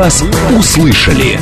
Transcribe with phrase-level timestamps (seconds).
[0.00, 0.24] вас
[0.58, 1.38] услышали.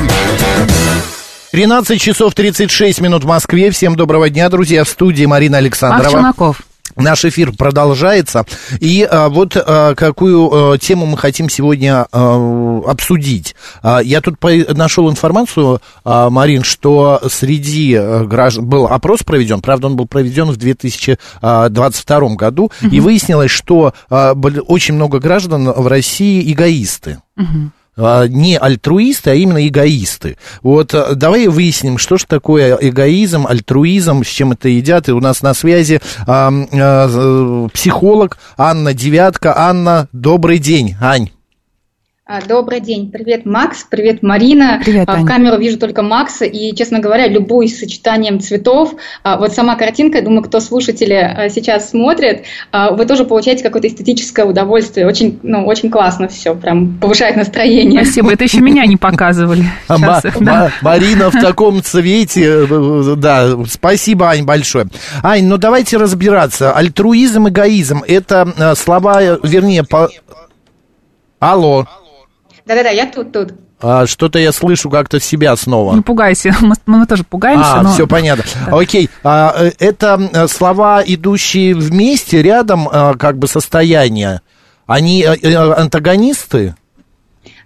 [1.53, 3.71] 13 часов 36 минут в Москве.
[3.71, 4.83] Всем доброго дня, друзья.
[4.83, 6.07] В студии Марина Александрова.
[6.07, 6.61] Акчунаков.
[6.97, 8.43] Наш эфир продолжается.
[8.81, 13.55] И а, вот а, какую а, тему мы хотим сегодня а, обсудить.
[13.81, 19.61] А, я тут по- нашел информацию, а, Марин, что среди а, граждан был опрос проведен,
[19.61, 24.33] правда, он был проведен в 2022 году, и выяснилось, что а,
[24.67, 27.19] очень много граждан в России эгоисты.
[27.37, 27.43] А,
[28.27, 30.37] не альтруисты, а именно эгоисты.
[30.61, 35.09] Вот а, давай выясним, что же такое эгоизм, альтруизм, с чем это едят.
[35.09, 39.57] И у нас на связи а, а, психолог Анна Девятка.
[39.57, 41.29] Анна, добрый день, Ань.
[42.31, 43.09] А, Добрый день.
[43.09, 43.87] Привет, Макс.
[43.89, 44.79] Привет, Марина.
[44.85, 45.23] Привет, А, Аня.
[45.23, 46.45] В камеру вижу только Макса.
[46.45, 48.93] И, честно говоря, любой с сочетанием цветов,
[49.23, 54.45] а, вот сама картинка, я думаю, кто слушатели сейчас смотрит, вы тоже получаете какое-то эстетическое
[54.45, 55.07] удовольствие.
[55.07, 58.05] Очень, ну, очень классно все, прям повышает настроение.
[58.05, 59.63] Спасибо, это еще меня не показывали.
[60.81, 64.85] Марина в таком цвете, э, да, спасибо, Ань, большое.
[65.23, 66.73] Ань, ну давайте разбираться.
[66.73, 70.09] Альтруизм, эгоизм, это э, слова, э, вернее, по...
[71.39, 71.87] Алло,
[72.69, 73.53] Да-да-да, я тут, тут.
[73.81, 75.95] а, что-то я слышу как-то себя снова.
[75.95, 77.79] Не пугайся, мы, мы тоже пугаемся.
[77.79, 77.91] А, но...
[77.91, 78.43] все понятно.
[78.67, 78.77] Да.
[78.77, 79.09] Окей.
[79.23, 84.41] А, э, это э, слова, идущие вместе, рядом, э, как бы состояния.
[84.85, 86.75] Они э, антагонисты?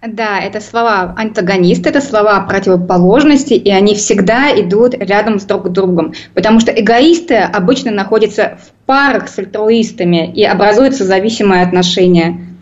[0.08, 6.14] Да, это слова антагонисты, это слова противоположности, и они всегда идут рядом с друг другом.
[6.34, 12.53] Потому что эгоисты обычно находятся в парах с альтруистами и образуются зависимые отношения.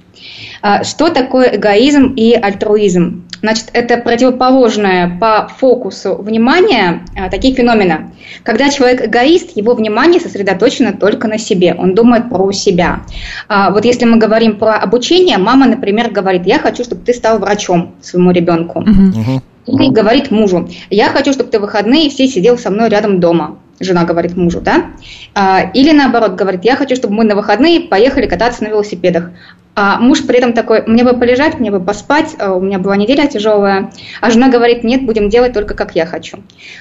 [0.62, 3.24] А, Что такое эгоизм и альтруизм?
[3.42, 8.12] Значит, это противоположное по фокусу внимания а, такие феномена.
[8.44, 13.02] Когда человек эгоист, его внимание сосредоточено только на себе, он думает про себя.
[13.48, 17.40] А, Вот если мы говорим про обучение, мама, например, говорит, я хочу, чтобы ты стал
[17.40, 18.82] врачом своему ребенку.
[18.82, 19.42] Мгм.
[19.66, 23.58] Или говорит мужу, я хочу, чтобы ты в выходные все сидел со мной рядом дома.
[23.80, 24.92] Жена говорит мужу, да?
[25.74, 29.32] Или наоборот говорит, я хочу, чтобы мы на выходные поехали кататься на велосипедах.
[29.74, 32.98] А муж при этом такой, мне бы полежать, мне бы поспать, а у меня была
[32.98, 33.90] неделя тяжелая.
[34.20, 36.40] А жена говорит, нет, будем делать только как я хочу.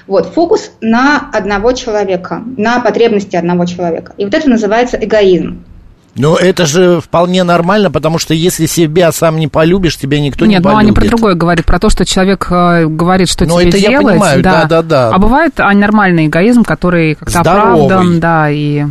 [0.09, 4.13] Вот, фокус на одного человека, на потребности одного человека.
[4.17, 5.63] И вот это называется эгоизм.
[6.17, 10.55] Ну, это же вполне нормально, потому что если себя сам не полюбишь, тебя никто не
[10.55, 10.87] Нет, ну полюбит.
[10.89, 13.91] они про другое говорят, про то, что человек э, говорит, что Ну, тебе это я
[13.91, 14.07] делать.
[14.07, 15.11] понимаю, да-да-да.
[15.11, 18.87] А бывает а, нормальный эгоизм, который как-то оправдан, да, и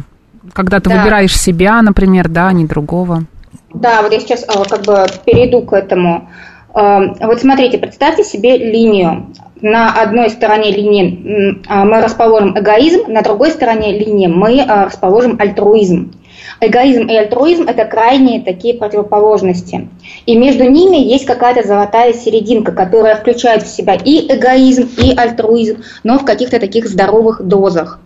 [0.53, 0.97] когда ты Да.
[1.01, 3.25] выбираешь себя, например, да, а не другого.
[3.73, 6.29] Да, вот я сейчас а, как бы перейду к этому.
[6.73, 9.27] А, Вот смотрите, представьте себе линию.
[9.61, 15.37] На одной стороне линии а, мы расположим эгоизм, на другой стороне линии мы а, расположим
[15.39, 16.13] альтруизм.
[16.61, 19.89] Эгоизм и альтруизм– это крайние такие противоположности.
[20.25, 25.83] И между ними есть какая-то золотая серединка, которая включает в себя и эгоизм, и альтруизм,
[26.03, 27.99] но в каких-то таких здоровых дозах.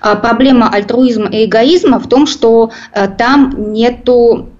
[0.00, 4.50] А Проблема альтруизма и эгоизма в том, что э, там нету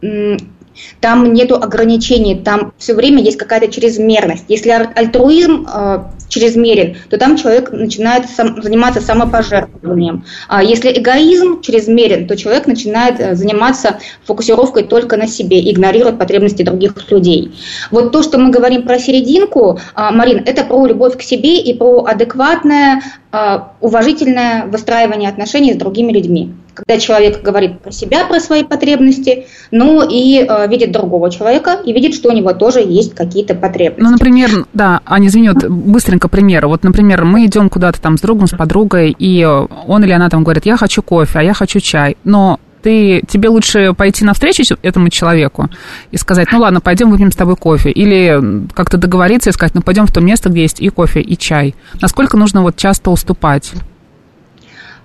[1.00, 4.44] там нету ограничений, там все время есть какая-то чрезмерность.
[4.48, 10.24] Если альтруизм э, чрезмерен, то там человек начинает сам- заниматься самопожертвованием.
[10.48, 16.62] А если эгоизм чрезмерен, то человек начинает э, заниматься фокусировкой только на себе, игнорирует потребности
[16.62, 17.52] других людей.
[17.90, 21.74] Вот то, что мы говорим про серединку, а, Марин, это про любовь к себе и
[21.74, 26.52] про адекватное, а, уважительное выстраивание отношений с другими людьми.
[26.74, 31.92] Когда человек говорит про себя, про свои потребности, но и э, видит другого человека и
[31.92, 34.02] видит, что у него тоже есть какие-то потребности.
[34.02, 36.66] Ну, например, да, Аня, извини, вот быстренько пример.
[36.66, 40.44] Вот, например, мы идем куда-то там с другом, с подругой, и он или она там
[40.44, 42.16] говорит, я хочу кофе, а я хочу чай.
[42.24, 45.68] Но ты, тебе лучше пойти навстречу этому человеку
[46.10, 47.90] и сказать, ну ладно, пойдем выпьем с тобой кофе.
[47.90, 51.36] Или как-то договориться и сказать, ну пойдем в то место, где есть и кофе, и
[51.36, 51.74] чай.
[52.00, 53.72] Насколько нужно вот часто уступать?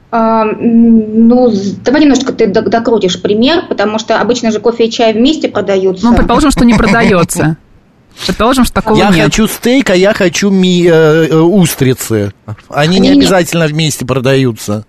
[0.10, 1.52] А, ну,
[1.84, 6.06] давай немножко ты докрутишь пример, потому что обычно же кофе и чай вместе продаются.
[6.06, 7.58] Ну, предположим, что не продается.
[8.26, 9.26] Предположим, что такого Я нет.
[9.26, 12.34] хочу стейк, а я хочу ми- э, э, устрицы.
[12.70, 14.86] Они не не- обязательно вместе продаются.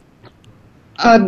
[0.97, 1.19] А,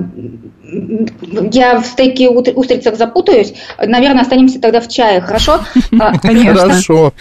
[1.52, 3.52] Я в стейке и устрицах запутаюсь.
[3.84, 5.60] Наверное, останемся тогда в чае, хорошо?
[6.00, 6.60] А, Конечно.
[6.60, 7.12] Хорошо.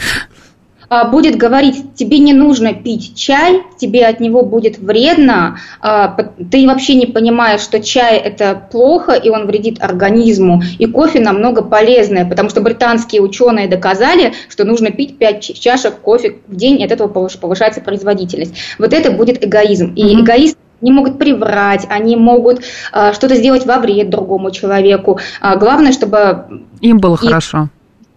[0.89, 6.15] А, будет говорить, тебе не нужно пить чай, тебе от него будет вредно, а,
[6.51, 11.61] ты вообще не понимаешь, что чай это плохо, и он вредит организму, и кофе намного
[11.61, 16.85] полезное, потому что британские ученые доказали, что нужно пить 5 чашек кофе в день, и
[16.85, 18.55] от этого повыш- повышается производительность.
[18.79, 19.93] Вот это будет эгоизм.
[19.95, 20.23] И Мгм.
[20.23, 22.61] эгоист они могут приврать, они могут
[22.93, 25.19] а, что-то сделать во вред другому человеку.
[25.41, 27.67] А, главное, чтобы Им было И- хорошо.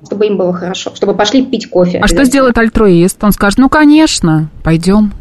[0.04, 2.00] Чтобы им было хорошо, чтобы пошли пить кофе.
[2.02, 3.22] А что сделает альтруист?
[3.22, 5.12] Он скажет, ну, конечно, пойдем.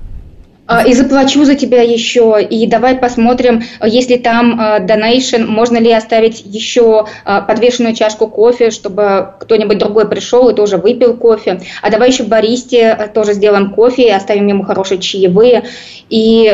[0.71, 6.41] А, и заплачу за тебя еще, и давай посмотрим, если там донейшн, можно ли оставить
[6.45, 11.59] еще а, подвешенную чашку кофе, чтобы кто-нибудь другой пришел и тоже выпил кофе.
[11.81, 15.65] А давай еще баристе а, тоже сделаем кофе и оставим ему хорошие чаевые.
[16.09, 16.47] И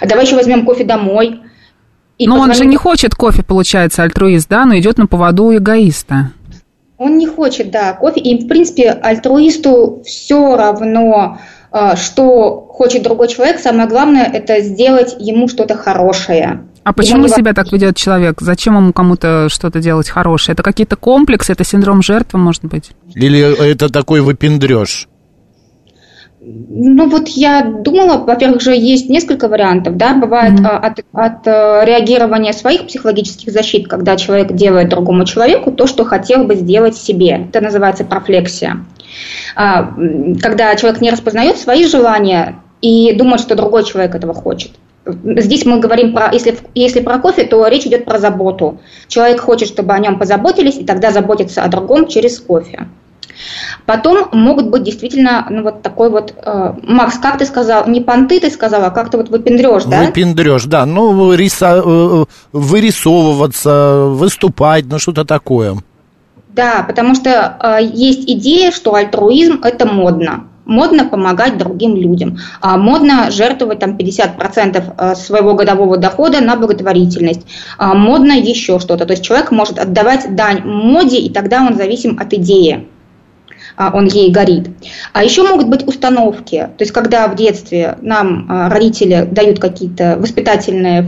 [0.00, 1.40] а давай еще возьмем кофе домой.
[2.18, 2.50] И Но позвоним...
[2.50, 6.32] он же не хочет кофе, получается, альтруист, да, но идет на поводу у эгоиста.
[6.98, 8.20] Он не хочет, да, кофе.
[8.20, 11.38] И, в принципе, альтруисту все равно,
[11.70, 16.64] а, что хочет другой человек, самое главное это сделать ему что-то хорошее.
[16.84, 17.28] А почему не...
[17.28, 18.40] себя так ведет человек?
[18.40, 20.54] Зачем ему кому-то что-то делать хорошее?
[20.54, 22.92] Это какие-то комплексы, это синдром жертвы, может быть?
[23.14, 25.08] Или это такой выпендреж?
[26.48, 30.78] Ну вот я думала, во-первых, же есть несколько вариантов, да, бывает mm-hmm.
[30.78, 36.44] от, от э, реагирования своих психологических защит, когда человек делает другому человеку то, что хотел
[36.44, 37.46] бы сделать себе.
[37.48, 38.84] Это называется профлексия.
[39.56, 39.92] А,
[40.40, 44.70] когда человек не распознает свои желания и думает, что другой человек этого хочет.
[45.04, 48.80] Здесь мы говорим про, если, если про кофе, то речь идет про заботу.
[49.08, 52.86] Человек хочет, чтобы о нем позаботились, и тогда заботится о другом через кофе.
[53.84, 58.40] Потом могут быть действительно, ну вот такой вот, э, Макс, как ты сказал, не понты
[58.40, 60.02] ты сказал, а как-то вот выпендрешь, да?
[60.02, 65.76] Выпендрешь, да, ну риса, э, вырисовываться, выступать, ну что-то такое.
[66.48, 70.44] Да, потому что э, есть идея, что альтруизм это модно.
[70.64, 72.38] Модно помогать другим людям.
[72.60, 77.42] А модно жертвовать там 50% э, своего годового дохода на благотворительность.
[77.78, 79.04] А модно еще что-то.
[79.04, 82.88] То есть человек может отдавать дань моде, и тогда он зависим от идеи
[83.78, 84.70] он ей горит.
[85.12, 90.16] А еще могут быть установки, то есть когда в детстве нам а, родители дают какие-то
[90.18, 91.06] воспитательные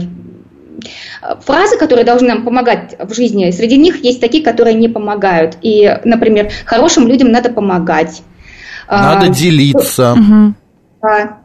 [1.45, 5.57] фразы, которые должны нам помогать в жизни, среди них есть такие, которые не помогают.
[5.61, 8.21] И, например, хорошим людям надо помогать.
[8.87, 10.15] Надо а, делиться.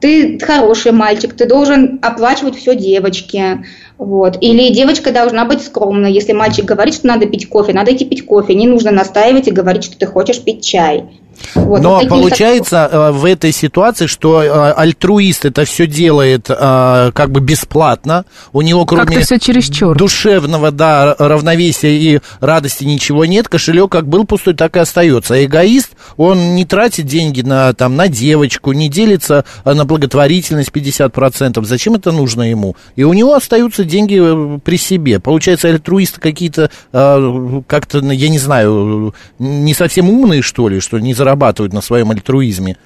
[0.00, 3.64] Ты хороший мальчик, ты должен оплачивать все девочке.
[3.98, 4.36] Вот.
[4.40, 6.06] Или девочка должна быть скромна.
[6.06, 8.54] Если мальчик говорит, что надо пить кофе, надо идти пить кофе.
[8.54, 11.04] Не нужно настаивать и говорить, что ты хочешь пить чай.
[11.54, 12.88] Вот, Но вот получается.
[12.90, 18.62] Э, в этой ситуации, что э, альтруист это все делает э, как бы бесплатно, у
[18.62, 19.96] него кроме все чересчур.
[19.96, 25.34] душевного да, равновесия и радости ничего нет, кошелек как был пустой, так и остается.
[25.34, 31.64] А эгоист, он не тратит деньги на, там, на девочку, не делится на благотворительность 50%.
[31.64, 32.76] Зачем это нужно ему?
[32.96, 35.20] И у него остаются деньги при себе.
[35.20, 41.72] Получается, альтруисты какие-то как-то, я не знаю, не совсем умные, что ли, что не зарабатывают
[41.72, 42.76] на своем альтруизме.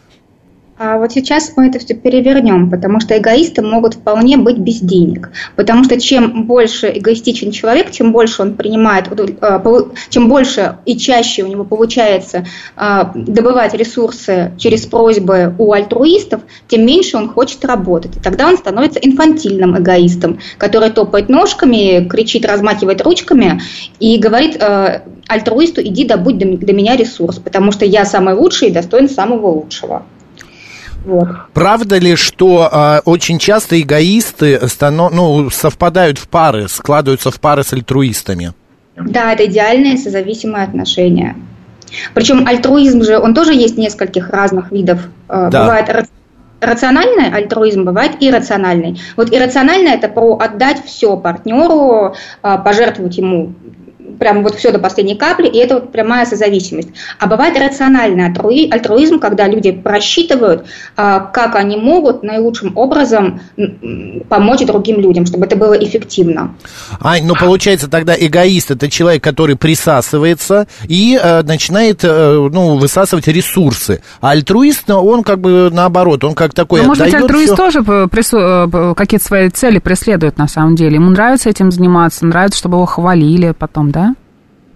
[0.79, 5.31] А вот сейчас мы это все перевернем, потому что эгоисты могут вполне быть без денег.
[5.57, 11.43] Потому что чем больше эгоистичен человек, чем больше он принимает, э, чем больше и чаще
[11.43, 12.47] у него получается
[12.77, 18.17] э, добывать ресурсы через просьбы у альтруистов, тем меньше он хочет работать.
[18.17, 23.61] И тогда он становится инфантильным эгоистом, который топает ножками, кричит, размахивает ручками
[23.99, 28.73] и говорит э, альтруисту, иди добудь до меня ресурс, потому что я самый лучший и
[28.73, 30.05] достоин самого лучшего.
[31.05, 31.29] Вот.
[31.55, 37.63] Правда ли, что э, очень часто эгоисты станов, ну, совпадают в пары, складываются в пары
[37.63, 38.53] с альтруистами?
[38.97, 41.37] Да, это идеальные созависимые отношения.
[42.15, 45.01] Причем альтруизм же, он тоже есть нескольких разных видов.
[45.29, 45.63] Э, да.
[45.63, 46.09] Бывает
[46.61, 49.01] рациональный альтруизм, бывает иррациональный.
[49.17, 53.55] Вот иррациональный это про отдать все партнеру, э, пожертвовать ему
[54.19, 56.89] прям вот все до последней капли, и это вот прямая созависимость.
[57.19, 63.41] А бывает рациональный альтруизм, когда люди просчитывают, а, как они могут наилучшим образом
[64.29, 66.55] помочь другим людям, чтобы это было эффективно.
[67.01, 73.29] Ань, ну получается тогда эгоист это человек, который присасывается и э, начинает э, ну, высасывать
[73.29, 74.03] ресурсы.
[74.21, 76.83] А альтруист, он как бы наоборот, он как такой...
[76.83, 77.57] Ну, может быть, альтруист все...
[77.57, 78.39] тоже прису...
[78.39, 80.97] Э, какие-то свои цели преследует на самом деле.
[80.97, 84.08] Ему нравится этим заниматься, нравится, чтобы его хвалили потом, да?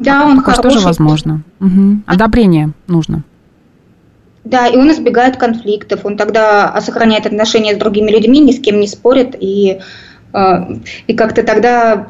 [0.03, 0.75] Да, он Такое хороший.
[0.75, 1.43] тоже возможно.
[1.61, 2.03] Угу.
[2.07, 3.25] Одобрение нужно.
[4.45, 8.81] Да, и он избегает конфликтов, он тогда сохраняет отношения с другими людьми, ни с кем
[8.81, 9.79] не спорит, и,
[10.33, 10.55] э,
[11.07, 12.09] и как-то тогда,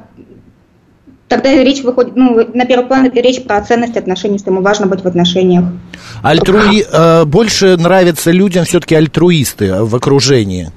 [1.29, 5.03] тогда речь выходит, ну, на первый план речь про ценность отношений, что ему важно быть
[5.03, 5.65] в отношениях.
[6.23, 6.87] Альтруи...
[6.91, 10.71] Э, больше нравятся людям все-таки альтруисты в окружении.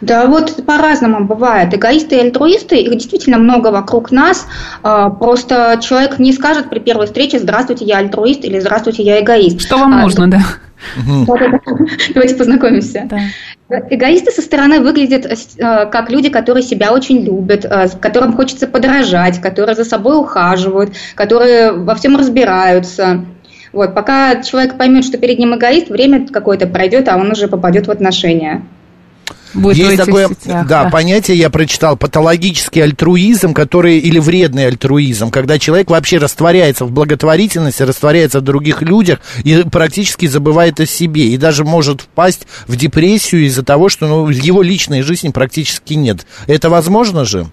[0.00, 1.74] Да, вот по-разному бывает.
[1.74, 4.46] Эгоисты и альтруисты, их действительно много вокруг нас.
[4.82, 9.60] А, просто человек не скажет при первой встрече «Здравствуйте, я альтруист» или «Здравствуйте, я эгоист».
[9.60, 10.40] Что вам а, нужно, да?
[12.14, 13.08] Давайте познакомимся.
[13.68, 19.40] Эгоисты со стороны выглядят э, как люди, которые себя очень любят, э, которым хочется подражать,
[19.40, 23.24] которые за собой ухаживают, которые во всем разбираются.
[23.72, 27.88] Вот, пока человек поймет, что перед ним эгоист, время какое-то пройдет, а он уже попадет
[27.88, 28.62] в отношения.
[29.54, 30.90] Будет Есть такое сетях, да, да.
[30.90, 37.82] понятие, я прочитал, патологический альтруизм, который, или вредный альтруизм, когда человек вообще растворяется в благотворительности,
[37.82, 43.46] растворяется в других людях и практически забывает о себе, и даже может впасть в депрессию
[43.46, 46.26] из-за того, что ну, его личной жизни практически нет.
[46.46, 47.46] Это возможно же?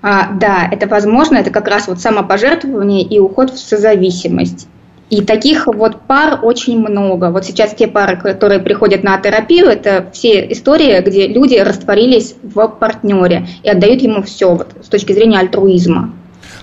[0.00, 4.68] А, да, это возможно, это как раз вот самопожертвование и уход в созависимость.
[5.14, 7.30] И таких вот пар очень много.
[7.30, 12.66] Вот сейчас те пары, которые приходят на терапию, это все истории, где люди растворились в
[12.66, 16.12] партнере и отдают ему все вот, с точки зрения альтруизма.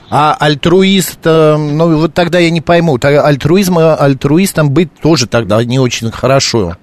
[0.09, 5.79] А альтруист, э, ну вот тогда я не пойму, альтруизм, альтруистом быть тоже тогда не
[5.79, 6.75] очень хорошо.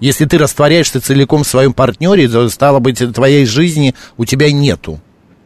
[0.00, 4.98] Если ты растворяешься целиком в своем партнере, то, стало быть, твоей жизни у тебя нету.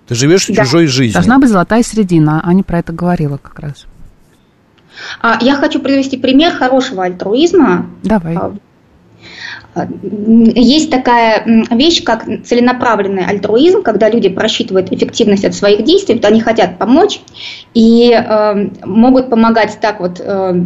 [0.07, 0.65] Ты живешь да.
[0.65, 1.15] чужой жизнью.
[1.15, 3.87] Должна быть золотая середина, Аня про это говорила как раз.
[5.21, 7.91] А, я хочу привести пример хорошего альтруизма.
[8.03, 8.37] Давай.
[8.37, 8.51] А,
[10.55, 16.41] есть такая вещь, как целенаправленный альтруизм, когда люди просчитывают эффективность от своих действий, вот они
[16.41, 17.21] хотят помочь
[17.73, 20.65] и э, могут помогать так вот э,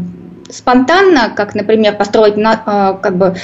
[0.49, 3.37] спонтанно, как, например, построить на, э, как бы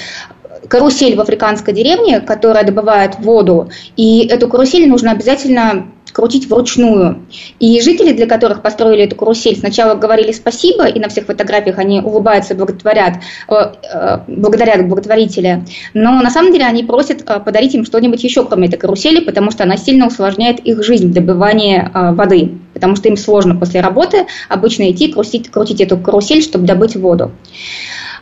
[0.69, 7.27] карусель в африканской деревне, которая добывает воду, и эту карусель нужно обязательно крутить вручную.
[7.59, 12.01] И жители, для которых построили эту карусель, сначала говорили спасибо, и на всех фотографиях они
[12.01, 13.17] улыбаются, благотворят,
[13.49, 15.65] э, э, благодарят благотворителя.
[15.95, 19.51] Но на самом деле они просят э, подарить им что-нибудь еще, кроме этой карусели, потому
[19.51, 22.53] что она сильно усложняет их жизнь в добывании воды.
[22.75, 27.33] Потому что им сложно после работы обычно идти крутить, крутить эту карусель, чтобы добыть воду.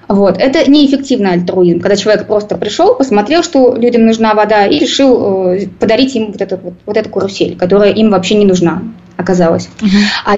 [0.08, 0.38] Вот.
[0.38, 5.66] Это неэффективный альтруизм, когда человек просто пришел, посмотрел, что людям нужна вода, и решил э,
[5.78, 8.82] подарить им вот, этот, вот, вот эту карусель, которая им вообще не нужна
[9.16, 9.68] оказалась.
[9.82, 9.88] Угу.
[10.24, 10.36] А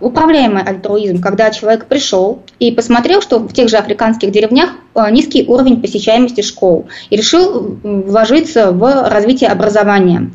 [0.00, 5.44] управляемый альтруизм, когда человек пришел и посмотрел, что в тех же африканских деревнях э, низкий
[5.46, 10.30] уровень посещаемости школ и решил вложиться в развитие образования.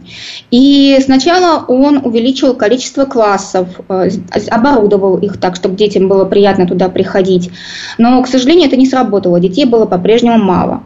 [0.52, 4.10] И сначала он увеличил количество классов, э,
[4.50, 7.52] оборудовал их так, чтобы детям было приятно туда приходить.
[7.98, 10.84] Но, к сожалению, это не сработало, детей было по-прежнему мало.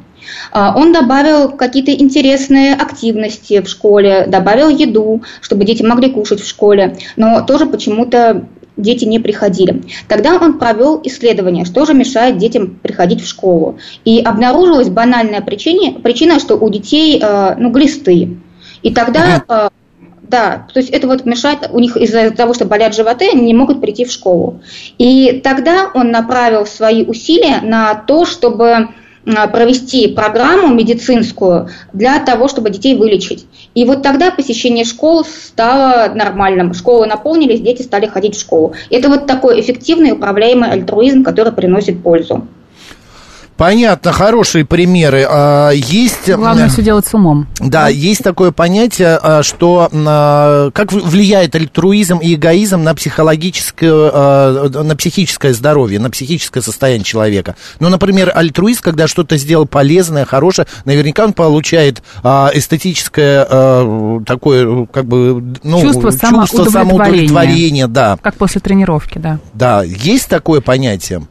[0.52, 6.48] А, он добавил какие-то интересные активности в школе, добавил еду, чтобы дети могли кушать в
[6.48, 8.46] школе, но тоже почему-то
[8.78, 9.84] дети не приходили.
[10.08, 13.80] Тогда он провел исследование, что же мешает детям приходить в школу.
[14.06, 18.38] И обнаружилась банальная причина, причина что у детей а, ну, глисты.
[18.84, 19.70] И тогда а,
[20.30, 23.54] да, то есть это вот мешает, у них из-за того, что болят животы, они не
[23.54, 24.62] могут прийти в школу.
[24.98, 28.90] И тогда он направил свои усилия на то, чтобы
[29.52, 33.46] провести программу медицинскую для того, чтобы детей вылечить.
[33.76, 36.74] И вот тогда посещение школ стало нормальным.
[36.74, 38.74] Школы наполнились, дети стали ходить в школу.
[38.90, 42.48] Это вот такой эффективный управляемый альтруизм, который приносит пользу.
[43.58, 45.26] Понятно, хорошие примеры.
[45.28, 46.32] А, есть...
[46.32, 47.48] Главное все делать с умом.
[47.60, 49.90] Да, есть такое понятие, а, что
[50.74, 57.56] как влияет альтруизм и эгоизм на психологическое, а, на психическое здоровье, на психическое состояние человека.
[57.80, 63.46] Ну, например, альтруист, когда что-то сделал полезное, хорошее, наверняка он получает эстетическое
[64.26, 66.72] такое, как бы, ну, чувство, чувство самоудовлетворения.
[66.72, 68.20] самоудовлетворения, да.
[68.22, 69.40] Как после тренировки, да.
[69.54, 71.28] Да, есть такое понятие?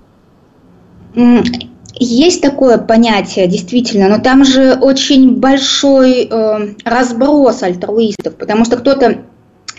[1.98, 9.22] Есть такое понятие, действительно, но там же очень большой э, разброс альтруистов, потому что кто-то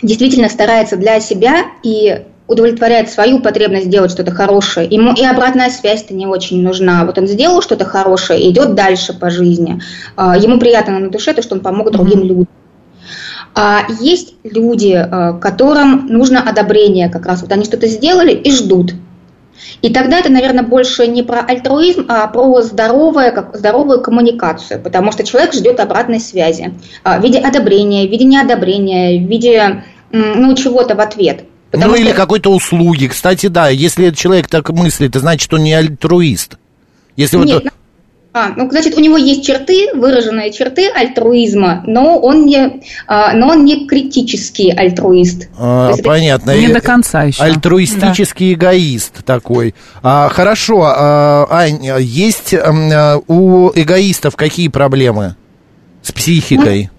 [0.02, 4.88] действительно старается для себя и удовлетворяет свою потребность сделать что-то хорошее.
[4.90, 7.04] Ему и обратная связь-то не очень нужна.
[7.04, 9.80] Вот он сделал что-то хорошее и идет дальше по жизни.
[10.16, 12.48] Э, ему приятно на душе то, что он помог другим людям.
[13.54, 17.42] А есть люди, э, которым нужно одобрение как раз.
[17.42, 18.94] Вот они что-то сделали и ждут.
[19.82, 25.12] И тогда это, наверное, больше не про альтруизм, а про здоровое, как, здоровую коммуникацию, потому
[25.12, 26.74] что человек ждет обратной связи
[27.04, 31.44] а, в виде одобрения, в виде неодобрения, в виде ну, чего-то в ответ.
[31.70, 32.04] Потому ну что...
[32.04, 33.08] или какой-то услуги.
[33.08, 36.56] Кстати, да, если человек так мыслит, значит, он не альтруист.
[37.16, 37.72] Если Нет, вот
[38.38, 43.48] а, ну, значит, у него есть черты, выраженные черты альтруизма, но он не, а, но
[43.48, 45.48] он не критический альтруист.
[45.58, 46.56] А, понятно.
[46.56, 47.42] Не до конца еще.
[47.42, 48.70] Альтруистический да.
[48.70, 49.74] эгоист такой.
[50.02, 55.34] А, хорошо, а, Ань, есть а, у эгоистов какие проблемы
[56.02, 56.90] с психикой?
[56.92, 56.97] А,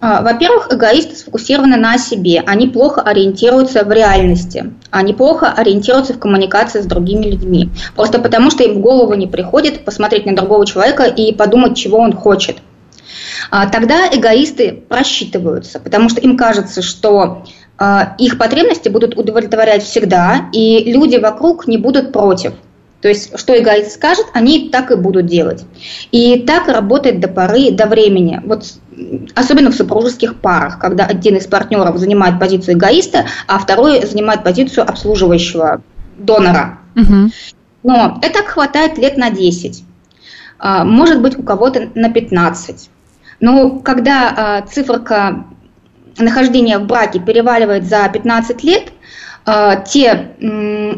[0.00, 6.80] во-первых, эгоисты сфокусированы на себе, они плохо ориентируются в реальности, они плохо ориентируются в коммуникации
[6.80, 11.04] с другими людьми, просто потому что им в голову не приходит посмотреть на другого человека
[11.04, 12.58] и подумать, чего он хочет.
[13.50, 17.44] А, тогда эгоисты просчитываются, потому что им кажется, что
[17.76, 22.52] а, их потребности будут удовлетворять всегда, и люди вокруг не будут против–
[23.00, 25.64] то есть, что эгоист скажет, они так и будут делать.
[26.10, 28.40] И так работает до поры, до времени.
[28.44, 28.64] Вот
[29.36, 34.88] особенно в супружеских парах, когда один из партнеров занимает позицию эгоиста, а второй занимает позицию
[34.88, 35.82] обслуживающего
[36.16, 36.80] донора.
[36.96, 37.30] Угу.
[37.84, 39.84] Но это хватает лет на 10.
[40.58, 42.90] А, может быть, у кого-то на 15.
[43.38, 45.44] Но когда а, циферка
[46.18, 48.92] нахождения в браке переваливает за 15 лет,
[49.86, 50.32] те,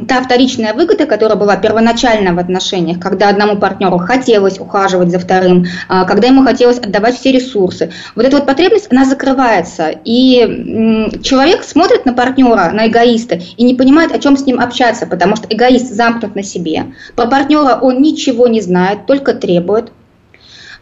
[0.08, 5.66] та вторичная выгода, которая была первоначально в отношениях, когда одному партнеру хотелось ухаживать за вторым,
[5.88, 11.62] а, когда ему хотелось отдавать все ресурсы, вот эта вот потребность, она закрывается, и человек
[11.62, 15.46] смотрит на партнера, на эгоиста, и не понимает, о чем с ним общаться, потому что
[15.48, 16.86] эгоист замкнут на себе.
[17.14, 19.92] Про партнера он ничего не знает, только требует,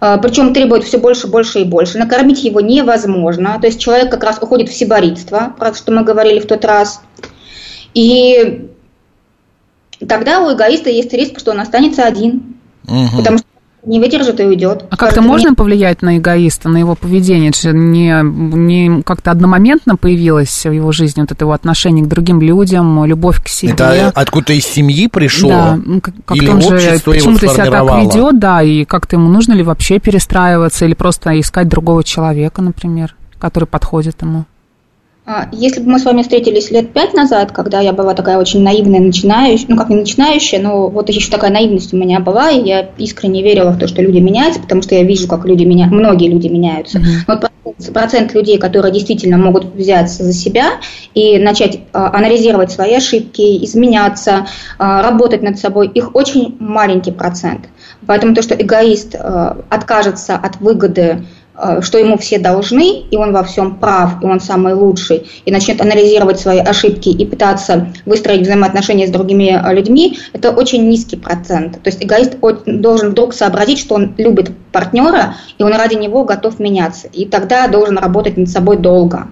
[0.01, 1.99] а, причем требует все больше, больше и больше.
[1.99, 3.59] Накормить его невозможно.
[3.61, 7.03] То есть человек как раз уходит в сиборитство, про что мы говорили в тот раз.
[7.95, 8.69] И
[10.07, 12.57] тогда у эгоиста есть риск, что он останется один.
[12.87, 13.17] Угу.
[13.17, 13.47] Потому что
[13.85, 14.85] не выдержит и уйдет.
[14.91, 17.51] А как-то можно повлиять на эгоиста, на его поведение?
[17.51, 22.09] Это же не, не как-то одномоментно появилось в его жизни вот это его отношение к
[22.09, 23.73] другим людям, любовь к себе.
[23.73, 25.49] Это откуда-то из семьи пришло?
[25.49, 25.79] Да,
[26.25, 29.99] как или он же почему-то себя так ведет, да, и как-то ему нужно ли вообще
[29.99, 34.45] перестраиваться или просто искать другого человека, например, который подходит ему?
[35.31, 38.63] А, если бы мы с вами встретились лет пять назад, когда я была такая очень
[38.63, 42.67] наивная, начинающая, ну как не начинающая, но вот еще такая наивность у меня была, и
[42.67, 45.89] я искренне верила в то, что люди меняются, потому что я вижу, как люди меня,
[45.89, 46.99] многие люди меняются.
[46.99, 47.25] Mm-hmm.
[47.27, 50.81] Вот процент, процент людей, которые действительно могут взяться за себя
[51.13, 54.47] и начать а, анализировать свои ошибки, изменяться,
[54.79, 57.69] а, работать над собой, их очень маленький процент.
[58.07, 61.27] Поэтому то, что эгоист а, откажется от выгоды
[61.81, 65.81] что ему все должны, и он во всем прав, и он самый лучший, и начнет
[65.81, 71.83] анализировать свои ошибки и пытаться выстроить взаимоотношения с другими э, людьми, это очень низкий процент.
[71.83, 76.59] То есть эгоист должен вдруг сообразить, что он любит партнера, и он ради него готов
[76.61, 77.09] меняться.
[77.09, 79.27] И тогда должен работать над собой долго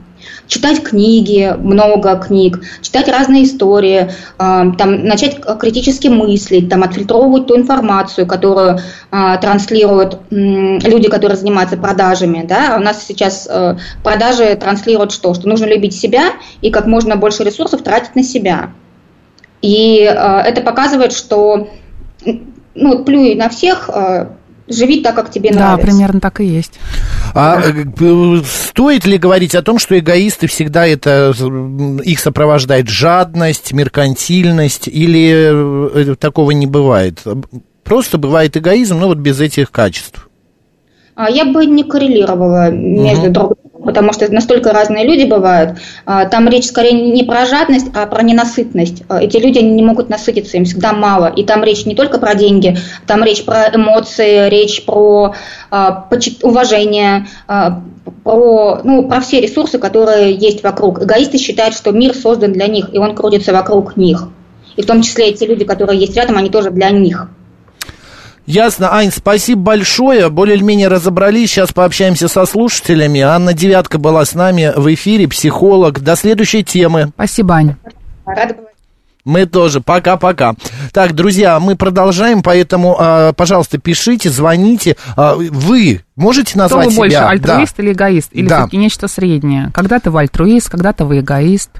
[0.46, 7.56] читать книги, много книг, читать разные истории, а, там, начать критически мыслить, там, отфильтровывать ту
[7.56, 8.78] информацию, которую
[9.10, 12.44] а, транслируют люди, которые занимаются продажами.
[12.46, 12.76] Да?
[12.78, 15.34] У нас сейчас э, продажи транслируют что?
[15.34, 18.70] Что нужно любить себя и как можно больше ресурсов тратить на себя.
[19.62, 21.68] И э, это показывает, что
[22.74, 24.28] ну, плюй на всех, э,
[24.68, 25.76] живи так, как тебе нравится.
[25.76, 26.78] Да, примерно так и есть.
[27.34, 31.32] А э, стоит ли говорить о том, что эгоисты всегда это
[32.04, 37.22] их сопровождает жадность, меркантильность, или э, такого не бывает?
[37.84, 40.28] Просто бывает эгоизм, но вот без этих качеств.
[41.14, 43.32] А я бы не коррелировала между угу.
[43.32, 45.78] друг потому что настолько разные люди бывают.
[46.04, 49.04] А, там речь скорее не про жадность, а про ненасытность.
[49.08, 51.32] А, эти люди не могут насытиться, им всегда мало.
[51.34, 55.34] И там речь не только про деньги, там речь про эмоции, речь про
[55.70, 56.08] а,
[56.42, 57.26] уважение,
[58.24, 61.02] про, ну, про все ресурсы, которые есть вокруг.
[61.02, 64.28] Эгоисты считают, что мир создан для них, и он крутится вокруг них.
[64.76, 67.28] И в том числе эти люди, которые есть рядом, они тоже для них.
[68.46, 70.28] Ясно, Ань, спасибо большое.
[70.28, 71.50] Более-менее разобрались.
[71.50, 73.20] Сейчас пообщаемся со слушателями.
[73.20, 76.00] Анна Девятка была с нами в эфире, психолог.
[76.00, 77.10] До следующей темы.
[77.14, 77.74] Спасибо, Ань.
[79.24, 79.80] Мы тоже.
[79.80, 80.54] Пока-пока.
[80.92, 84.96] Так, друзья, мы продолжаем, поэтому, э, пожалуйста, пишите, звоните.
[85.16, 87.22] Э, вы можете назвать Кто вы себя?
[87.22, 87.82] больше, альтруист да.
[87.82, 88.28] или эгоист?
[88.30, 88.58] Или да.
[88.58, 89.72] все-таки нечто среднее?
[89.74, 91.70] Когда-то вы альтруист, когда-то вы эгоист.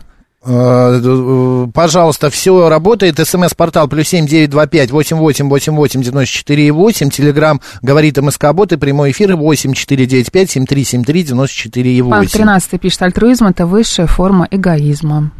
[0.48, 3.18] Э, пожалуйста, все работает.
[3.18, 7.11] СМС-портал плюс семь девять два пять восемь восемь восемь восемь девяносто четыре восемь.
[7.11, 11.24] Телеграмм говорит МСК Бот и прямой эфир восемь четыре девять пять семь три семь три
[11.24, 12.30] девяносто четыре восемь.
[12.30, 15.32] Тринадцатый пишет, альтруизм это высшая форма эгоизма.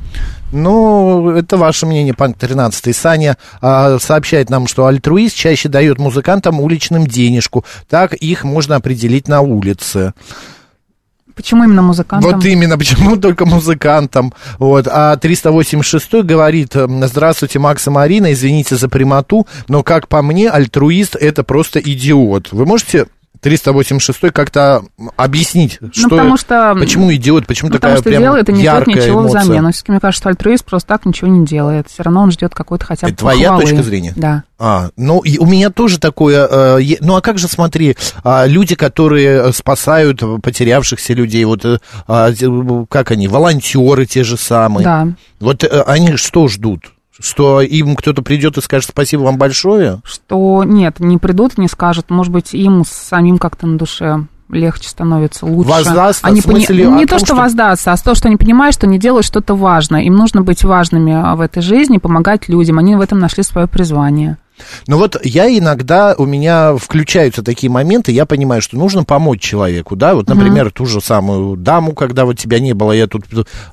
[0.53, 6.61] Ну, это ваше мнение, Панк 13 Саня а, сообщает нам, что альтруист чаще дает музыкантам
[6.61, 7.64] уличным денежку.
[7.88, 10.14] Так их можно определить на улице.
[11.37, 12.33] Почему именно музыкантам?
[12.33, 14.33] Вот именно, почему только музыкантам.
[14.59, 14.88] Вот.
[14.90, 21.14] А 386 говорит, здравствуйте, Макс и Марина, извините за прямоту, но как по мне, альтруист
[21.14, 22.53] это просто идиот.
[22.53, 23.07] Вы можете
[23.47, 24.83] 386 как-то
[25.17, 28.53] объяснить, Ну, что, потому что- почему идиот, почему Ну, такая потому что прям делает и
[28.53, 29.41] не яркая ничего эмоция.
[29.43, 29.63] взамен.
[29.63, 31.87] Но все-таки мне кажется, что альтруист просто так ничего не делает.
[31.89, 33.63] Все равно он ждет какой-то хотя бы Это твоя похвалы.
[33.63, 34.13] точка зрения?
[34.17, 34.43] Да.
[34.59, 36.49] А, ну, и у меня тоже такое...
[36.79, 41.79] э, ну, а как же, смотри, а, люди, которые спасают потерявшихся людей, вот э,
[42.09, 42.31] а,
[42.89, 44.85] как они, волонтеры те же самые.
[44.85, 45.09] Да.
[45.41, 46.93] Вот э, они что ждут?
[47.20, 50.00] Что им кто-то придет и скажет спасибо вам большое?
[50.05, 52.11] Что нет, не придут, не скажут.
[52.11, 55.68] Может быть, им самим как-то на душе легче становится, лучше.
[55.70, 58.37] Воздастся, Они в смысле, пони- Не том, то, что, что- воздастся, а то, что они
[58.37, 60.02] понимают, что не делают что-то важное.
[60.02, 62.79] Им нужно быть важными в этой жизни, помогать людям.
[62.79, 64.38] Они в этом нашли свое призвание.
[64.87, 69.97] Ну вот я иногда, у меня включаются такие моменты, я понимаю, что нужно помочь человеку,
[69.97, 73.25] да, вот, например, ту же самую даму, когда вот тебя не было, я тут,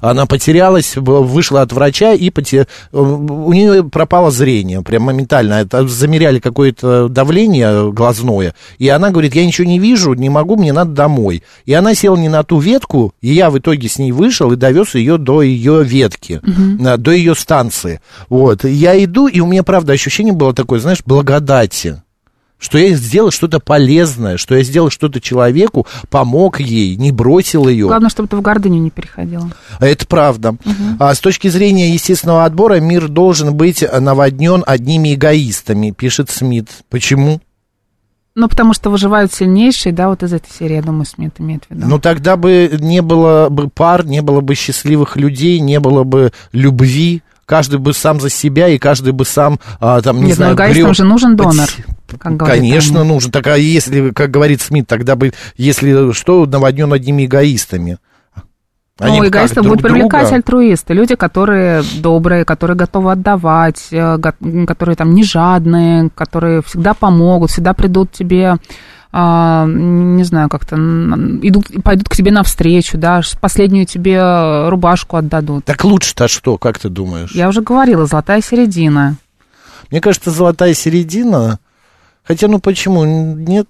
[0.01, 6.39] она потерялась, вышла от врача и поте- у нее пропало зрение, прям моментально, это замеряли
[6.39, 11.43] какое-то давление глазное, и она говорит, я ничего не вижу, не могу, мне надо домой.
[11.65, 14.55] И она села не на ту ветку, и я в итоге с ней вышел и
[14.55, 18.01] довез ее до ее ветки, на- до ее станции.
[18.29, 22.01] Вот, я иду, и у меня, правда, ощущение было такое, знаешь, благодати.
[22.59, 27.87] Что я сделал что-то полезное, что я сделал что-то человеку, помог ей, не бросил ее.
[27.87, 29.51] Главное, чтобы ты в гордыню не переходила.
[29.79, 30.55] А Это правда.
[30.97, 36.69] А с точки зрения естественного отбора мир должен быть наводнен одними эгоистами, пишет Смит.
[36.89, 37.41] Почему?
[38.35, 41.71] Ну, потому что выживают сильнейшие, да, вот из этой серии, я думаю, Смит имеет в
[41.71, 41.85] виду.
[41.85, 46.31] Ну тогда бы не было бы пар, не было бы счастливых людей, не было бы
[46.51, 47.21] любви.
[47.45, 50.63] Каждый бы сам за себя, и каждый бы сам, а, там, не Нет, знаю, ну
[50.63, 51.69] эгоистам же нужен донор,
[52.19, 53.09] как Конечно, они.
[53.09, 53.31] нужен.
[53.31, 57.97] Так а если, как говорит Смит, тогда бы, если что, наводнен одними эгоистами.
[58.99, 60.35] Они Ну, как, эгоисты друг будут привлекать друга?
[60.35, 64.17] альтруисты, люди, которые добрые, которые готовы отдавать, э,
[64.67, 68.57] которые там не жадные, которые всегда помогут, всегда придут тебе,
[69.13, 75.65] не знаю, как-то идут, пойдут к тебе навстречу, да, последнюю тебе рубашку отдадут.
[75.65, 77.31] Так лучше-то что, как ты думаешь?
[77.31, 79.17] Я уже говорила, золотая середина.
[79.91, 81.59] Мне кажется, золотая середина.
[82.25, 83.03] Хотя, ну почему?
[83.03, 83.67] Нет.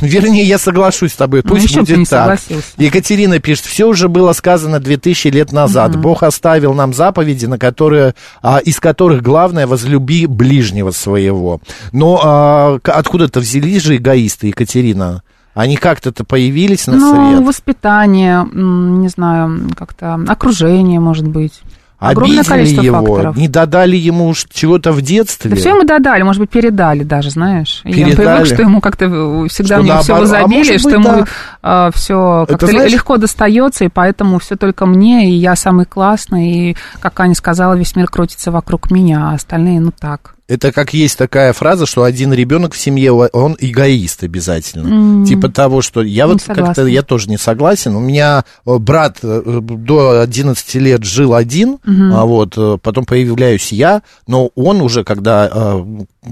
[0.00, 1.42] Вернее, я соглашусь с тобой.
[1.44, 2.40] Ну, Пусть ты будет так.
[2.40, 2.68] согласился.
[2.78, 5.96] Екатерина пишет, все уже было сказано 2000 лет назад.
[6.00, 11.60] Бог оставил нам заповеди, на которые, а, из которых главное возлюби ближнего своего.
[11.92, 15.22] Но а, откуда-то взялись же эгоисты, Екатерина?
[15.52, 17.46] Они как-то-то появились на Ну, свет.
[17.46, 21.60] воспитание, м, не знаю, как-то окружение, может быть.
[22.00, 23.36] Огромное Обидели количество его, факторов.
[23.36, 25.50] не додали ему чего-то в детстве.
[25.50, 27.82] Да все ему додали, может быть, передали даже, знаешь.
[27.84, 28.14] И он Передали.
[28.38, 29.06] привык, что ему как-то
[29.50, 30.44] всегда Что у него все в наоборот.
[30.44, 31.26] А может что быть, ему
[31.62, 31.90] да.
[31.92, 36.70] все Это как-то знаешь- легко достается, и поэтому все только мне, и я самый классный,
[36.70, 40.34] и, как Аня сказала, весь мир крутится вокруг меня, а остальные, ну так.
[40.50, 44.88] Это как есть такая фраза, что один ребенок в семье, он эгоист обязательно.
[44.88, 45.24] М.
[45.24, 47.94] Типа того, что я Не вот как-то, я тоже не согласен.
[47.94, 53.70] У меня э, брат э, до 11 лет жил один, а вот э, потом появляюсь
[53.70, 55.84] я, но он уже, когда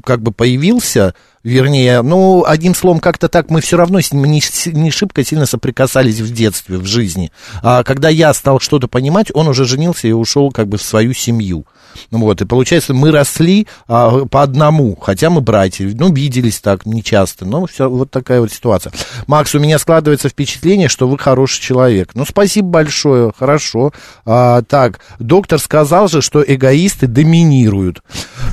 [0.04, 1.14] как бы появился,
[1.48, 5.46] вернее, ну, одним словом, как-то так мы все равно с ним не, не шибко сильно
[5.46, 7.32] соприкасались в детстве, в жизни.
[7.62, 11.14] А когда я стал что-то понимать, он уже женился и ушел как бы в свою
[11.14, 11.66] семью.
[12.11, 16.87] Ну Вот, и получается, мы росли а, по одному, хотя мы братья, ну, виделись так
[16.87, 18.92] нечасто, но все, вот такая вот ситуация.
[19.26, 22.11] Макс, у меня складывается впечатление, что вы хороший человек.
[22.14, 23.92] Ну, спасибо большое, хорошо.
[24.24, 28.02] А, так, доктор сказал же, что эгоисты доминируют.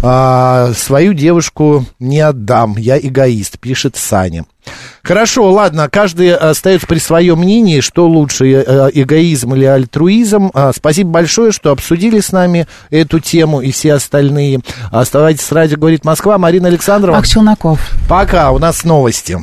[0.02, 4.46] А, свою девушку не отдам, я эгоист, пишет Саня.
[5.04, 10.52] Хорошо, ладно, каждый остается при своем мнении, что лучше, э, эгоизм или альтруизм.
[10.54, 14.62] А, Спасибо большое, что обсудили с нами эту тему и все остальные.
[14.92, 16.38] Оставайтесь с радио «Говорит Москва».
[16.38, 17.18] Марина Александрова.
[17.18, 17.80] Мак Челноков.
[18.08, 19.38] Пока, у нас новости.